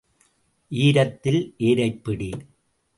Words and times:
ஈரத்தில் 0.71 1.53
ஏரைப் 1.57 2.03
பிடி. 2.03 2.29